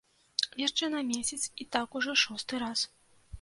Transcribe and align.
Яшчэ 0.67 0.89
на 0.93 1.01
месяц, 1.09 1.39
і 1.65 1.67
так 1.77 1.99
ужо 2.01 2.17
шосты 2.23 2.63
раз. 2.65 2.79